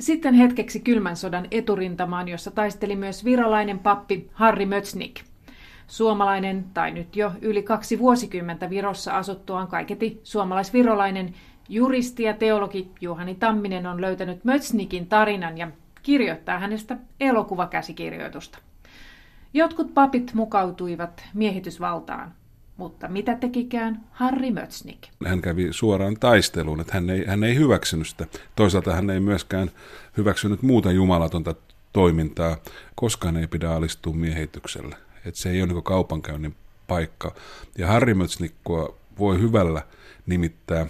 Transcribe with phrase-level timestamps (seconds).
[0.00, 5.20] Sitten hetkeksi kylmän sodan eturintamaan, jossa taisteli myös virolainen pappi Harri Mötsnik.
[5.86, 11.34] Suomalainen, tai nyt jo yli kaksi vuosikymmentä Virossa asuttuaan kaiketi suomalaisvirolainen
[11.68, 15.70] juristi ja teologi Juhani Tamminen on löytänyt Mötsnikin tarinan ja
[16.02, 18.58] kirjoittaa hänestä elokuvakäsikirjoitusta.
[19.54, 22.34] Jotkut papit mukautuivat miehitysvaltaan,
[22.76, 25.08] mutta mitä tekikään Harri Mötsnik?
[25.26, 28.26] Hän kävi suoraan taisteluun, että hän ei, hän ei hyväksynyt sitä.
[28.56, 29.70] Toisaalta hän ei myöskään
[30.16, 31.54] hyväksynyt muuta jumalatonta
[31.92, 32.56] toimintaa.
[32.94, 34.96] Koskaan ei pidä alistua miehitykselle.
[35.24, 36.54] Että se ei ole niin kaupankäynnin
[36.86, 37.34] paikka.
[37.78, 39.82] Ja Harri Mötsnikkoa voi hyvällä
[40.26, 40.86] nimittää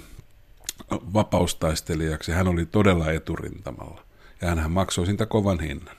[0.90, 2.32] vapaustaistelijaksi.
[2.32, 4.04] Hän oli todella eturintamalla.
[4.42, 5.96] Ja hän maksoi siitä kovan hinnan.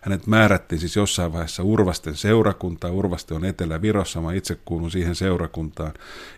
[0.00, 2.90] Hänet määrättiin siis jossain vaiheessa Urvasten seurakuntaa.
[2.90, 5.94] Urvaste on Etelä-Virossa, mä itse kuulun siihen seurakuntaan.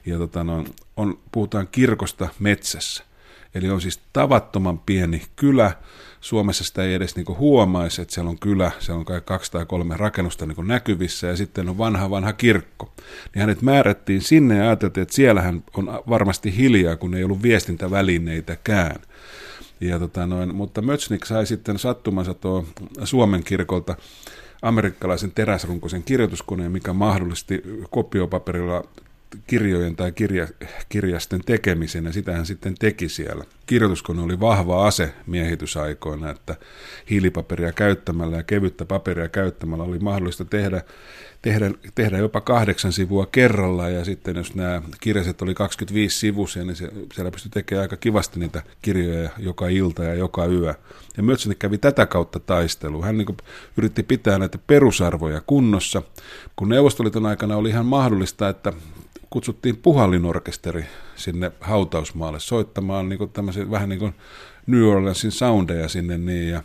[0.06, 0.64] Ja tota no,
[0.96, 3.04] on, puhutaan kirkosta metsässä.
[3.54, 5.72] Eli on siis tavattoman pieni kylä.
[6.20, 9.66] Suomessa sitä ei edes niinku huomaisi, että siellä on kylä, siellä on kai kaksi tai
[9.66, 12.92] kolme rakennusta niinku näkyvissä ja sitten on vanha vanha kirkko.
[13.34, 18.96] Niin hänet määrättiin sinne ja ajateltiin, että siellähän on varmasti hiljaa, kun ei ollut viestintävälineitäkään.
[19.82, 22.66] Ja tota noin, mutta Mötsnik sai sitten sattumansa tuo
[23.04, 23.96] Suomen kirkolta
[24.62, 28.84] amerikkalaisen teräsrunkoisen kirjoituskoneen, mikä mahdollisti kopiopaperilla
[29.46, 30.48] kirjojen tai kirja,
[30.88, 33.44] kirjasten tekemisen, ja sitä hän sitten teki siellä.
[33.66, 36.56] Kirjoituskone oli vahva ase miehitysaikoina, että
[37.10, 40.82] hiilipaperia käyttämällä ja kevyttä paperia käyttämällä oli mahdollista tehdä
[41.42, 46.76] tehdä, tehdä jopa kahdeksan sivua kerralla ja sitten jos nämä kirjaset oli 25 sivuisia, niin
[46.76, 50.74] se, siellä pystyi tekemään aika kivasti niitä kirjoja joka ilta ja joka yö.
[51.16, 53.02] Ja Mötsänen kävi tätä kautta taistelu.
[53.02, 53.36] Hän niin
[53.76, 56.02] yritti pitää näitä perusarvoja kunnossa,
[56.56, 58.72] kun Neuvostoliiton aikana oli ihan mahdollista, että
[59.32, 60.84] kutsuttiin puhallinorkesteri
[61.16, 63.30] sinne hautausmaalle soittamaan niin kuin
[63.70, 64.14] vähän niin kuin
[64.66, 66.62] New Orleansin soundeja sinne niin, ja,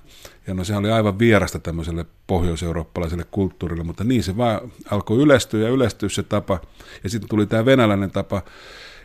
[0.47, 5.63] ja no sehän oli aivan vierasta tämmöiselle pohjoiseurooppalaiselle kulttuurille, mutta niin se vaan alkoi yleistyä
[5.63, 6.59] ja yleistyä se tapa,
[7.03, 8.41] ja sitten tuli tämä venäläinen tapa,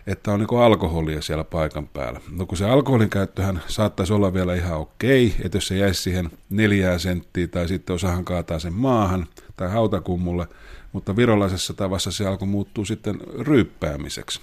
[0.07, 2.21] että on niin alkoholia siellä paikan päällä.
[2.31, 6.31] No kun se alkoholin käyttöhän saattaisi olla vielä ihan okei, että jos se jäisi siihen
[6.51, 10.47] neljää senttiä tai sitten osahan kaataa sen maahan tai hautakummulle,
[10.93, 14.41] mutta virolaisessa tavassa se alkoi muuttua sitten ryyppäämiseksi.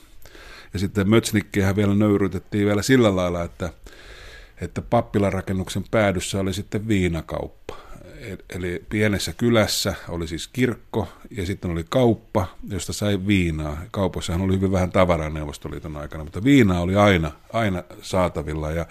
[0.73, 3.69] Ja sitten Mötsnikkiähän vielä nöyrytettiin vielä sillä lailla, että
[4.61, 7.77] että pappilarakennuksen päädyssä oli sitten viinakauppa.
[8.49, 13.77] Eli pienessä kylässä oli siis kirkko ja sitten oli kauppa, josta sai viinaa.
[13.91, 18.85] Kaupassahan oli hyvin vähän tavaraa Neuvostoliiton aikana, mutta viinaa oli aina, aina saatavilla ja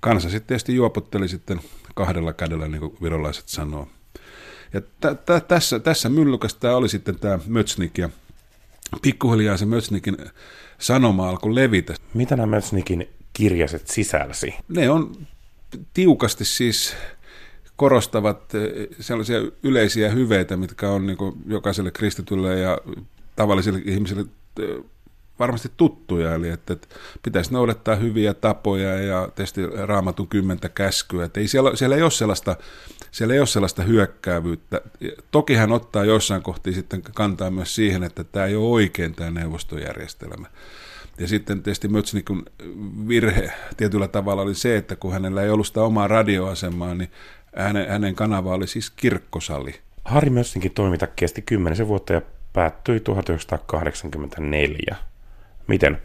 [0.00, 1.60] kansa sitten tietysti juopotteli sitten
[1.94, 3.88] kahdella kädellä, niin kuin virolaiset sanoo.
[4.74, 8.08] Ja t- t- tässä, tässä myllykäs tämä oli sitten tämä Mötsnik ja
[9.02, 10.16] pikkuhiljaa se Mötsnikin
[10.78, 11.94] sanoma alkoi levitä.
[12.14, 14.54] Mitä nämä Mötsnikin kirjaset sisälsi?
[14.68, 15.26] Ne on
[15.94, 16.96] tiukasti siis
[17.76, 22.78] korostavat eh, sellaisia yleisiä hyveitä, mitkä on niin jokaiselle kristitylle ja
[23.36, 24.24] tavallisille ihmisille
[24.60, 24.84] eh,
[25.38, 26.88] varmasti tuttuja, eli että, että
[27.22, 31.24] pitäisi noudattaa hyviä tapoja ja tietysti raamatun kymmentä käskyä.
[31.24, 32.56] Että ei siellä, siellä, ei ole sellaista,
[33.10, 34.80] siellä ei ole sellaista hyökkäävyyttä.
[35.30, 39.30] Toki hän ottaa jossain kohti sitten kantaa myös siihen, että tämä ei ole oikein tämä
[39.30, 40.46] neuvostojärjestelmä.
[41.18, 42.44] Ja sitten tietysti Mötsnikun
[43.08, 47.10] virhe tietyllä tavalla oli se, että kun hänellä ei ollut sitä omaa radioasemaa, niin
[47.56, 49.74] hänen, hänen kanava oli siis kirkkosali.
[50.04, 52.22] Harri Mössinkin toiminta kesti kymmenisen vuotta ja
[52.52, 54.96] päättyi 1984.
[55.66, 56.02] Miten?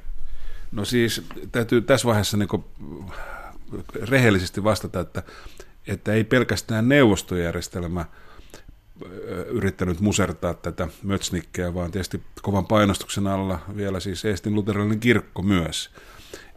[0.72, 1.22] No siis
[1.52, 2.64] täytyy tässä vaiheessa niin
[4.10, 5.24] rehellisesti vastata, että,
[5.88, 8.06] että ei pelkästään neuvostojärjestelmä–
[9.50, 15.90] yrittänyt musertaa tätä Mötsnikkeä, vaan tietysti kovan painostuksen alla vielä siis Eestin luterilainen kirkko myös.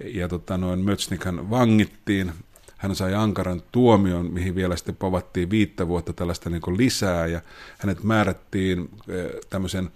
[0.05, 2.33] Ja tota, noin Mötsnikhän vangittiin,
[2.77, 7.41] hän sai ankaran tuomion, mihin vielä sitten povattiin viittä vuotta tällaista niin lisää, ja
[7.79, 8.91] hänet määrättiin
[9.51, 9.91] tämmöisen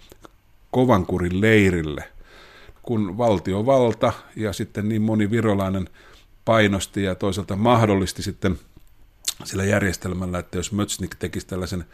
[0.71, 2.03] kovankurin leirille,
[2.87, 5.89] kun valtiovalta ja sitten niin moni virolainen
[6.45, 8.59] painosti ja toisaalta mahdollisti sitten
[9.43, 11.85] sillä järjestelmällä, että jos Mötsnik tekisi tällaisen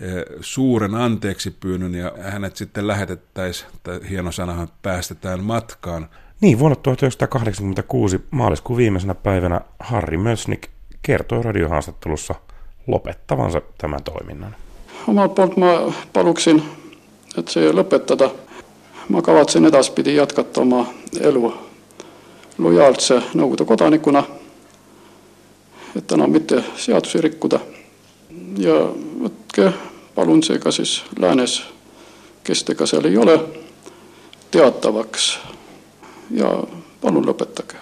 [0.00, 6.08] Eh, suuren anteeksi pyynnön ja hänet sitten lähetettäisiin, tai hieno sanahan, päästetään matkaan.
[6.40, 10.68] Niin, vuonna 1986 maaliskuun viimeisenä päivänä Harri Mösnik
[11.02, 12.34] kertoi radiohaastattelussa
[12.86, 14.56] lopettavansa tämän toiminnan.
[15.08, 16.62] Omalta puolta mä paluksin,
[17.38, 18.30] että se ei lopetada.
[19.08, 21.66] Mä kavatsen edaspidi jatkaa omaa elua
[22.58, 23.22] lojaaltse
[23.66, 24.24] kodanikuna,
[25.96, 27.60] että enam mitte seadusi rikkuda
[28.58, 28.74] ja
[29.22, 29.72] võtke
[30.14, 31.62] palun seega siis läänes,
[32.44, 33.40] kes tega seal ei ole,
[34.50, 35.38] teatavaks
[36.30, 36.64] ja
[37.00, 37.76] palun lõpetage.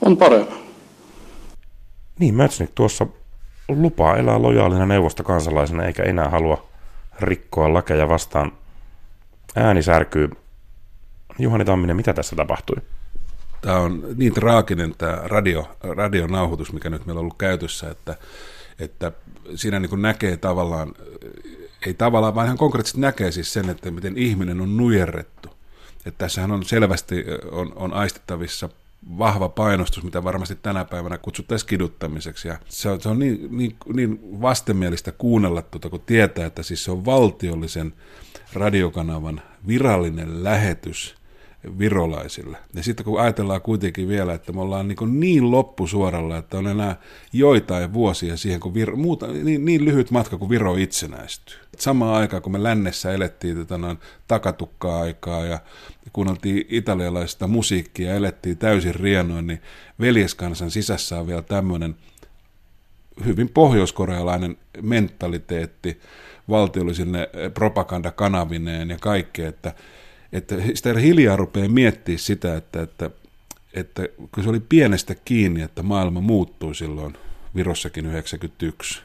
[0.00, 0.46] on parem.
[2.18, 3.06] Niin, Mötsnik tuossa
[3.68, 6.68] lupaa elää lojaalina neuvosta kansalaisena eikä enää halua
[7.20, 8.52] rikkoa lakeja vastaan.
[9.56, 10.30] Ääni särkyy.
[11.38, 12.76] Juhani Tamminen, mitä tässä tapahtui?
[13.60, 18.16] Tämä on niin traaginen tämä radio, radionauhoitus, mikä nyt meillä on ollut käytössä, että,
[18.78, 19.12] että
[19.54, 20.94] siinä niin näkee tavallaan,
[21.86, 25.48] ei tavallaan, vaan ihan konkreettisesti näkee siis sen, että miten ihminen on nujerrettu.
[26.06, 28.68] Että tässähän on selvästi on, on aistittavissa
[29.18, 32.48] vahva painostus, mitä varmasti tänä päivänä kutsuttaisiin kiduttamiseksi.
[32.48, 36.84] Ja se on, se on niin, niin, niin vastenmielistä kuunnella tuota, kun tietää, että siis
[36.84, 37.94] se on valtiollisen
[38.52, 41.14] radiokanavan virallinen lähetys
[41.78, 42.58] virolaisille.
[42.74, 46.96] Ja sitten kun ajatellaan kuitenkin vielä, että me ollaan niin, niin loppusuoralla, että on enää
[47.32, 51.56] joitain vuosia siihen, kun Viro, muuta, niin, niin lyhyt matka kuin Viro itsenäistyy.
[51.78, 55.58] Samaan aikaan, kun me lännessä elettiin tätä noin takatukkaa-aikaa ja
[56.12, 59.62] kuunneltiin italialaista musiikkia ja elettiin täysin rienoin, niin
[60.00, 61.96] veljeskansan sisässä on vielä tämmöinen
[63.24, 66.00] hyvin pohjoiskorealainen mentaliteetti
[66.48, 69.74] valtiollisille propagandakanavineen ja kaikkea, että
[70.32, 73.10] että sitä hiljaa rupeaa miettimään sitä, että, että,
[73.74, 77.16] että kun se oli pienestä kiinni, että maailma muuttui silloin
[77.54, 79.02] Virossakin 91,